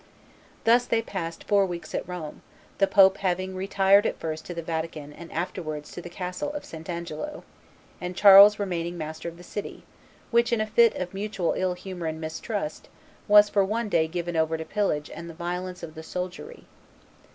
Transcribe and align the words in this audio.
Thus 0.63 0.87
they 0.87 1.03
passed 1.03 1.43
four 1.43 1.63
weeks 1.67 1.93
at 1.93 2.09
Rome, 2.09 2.41
the 2.79 2.87
pope 2.87 3.17
having 3.17 3.53
retired 3.55 4.07
at 4.07 4.19
first 4.19 4.45
to 4.47 4.53
the 4.55 4.63
Vatican 4.63 5.13
and 5.13 5.31
afterwards 5.31 5.91
to 5.91 6.01
the 6.01 6.09
castle 6.09 6.51
of 6.53 6.65
St. 6.65 6.89
Angelo, 6.89 7.43
and 8.01 8.15
Charles 8.15 8.57
remaining 8.57 8.97
master 8.97 9.29
of 9.29 9.37
the 9.37 9.43
city, 9.43 9.83
which, 10.31 10.51
in 10.51 10.59
a 10.59 10.65
fit 10.65 10.95
of 10.95 11.13
mutual 11.13 11.53
ill 11.55 11.73
humor 11.75 12.07
and 12.07 12.19
mistrust, 12.19 12.89
was 13.27 13.47
for 13.47 13.63
one 13.63 13.89
day 13.89 14.07
given 14.07 14.35
over 14.35 14.57
to 14.57 14.65
pillage 14.65 15.11
and 15.13 15.29
the 15.29 15.35
violence 15.35 15.83
of 15.83 15.93
the 15.93 16.01
soldiery. 16.01 16.65